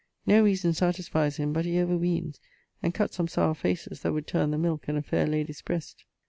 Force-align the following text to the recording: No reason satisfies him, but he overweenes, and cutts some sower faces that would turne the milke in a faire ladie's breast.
No 0.25 0.43
reason 0.43 0.73
satisfies 0.73 1.37
him, 1.37 1.53
but 1.53 1.63
he 1.63 1.73
overweenes, 1.77 2.39
and 2.81 2.91
cutts 2.91 3.17
some 3.17 3.27
sower 3.27 3.53
faces 3.53 4.01
that 4.01 4.13
would 4.13 4.25
turne 4.25 4.49
the 4.49 4.57
milke 4.57 4.89
in 4.89 4.97
a 4.97 5.03
faire 5.03 5.27
ladie's 5.27 5.61
breast. 5.61 6.05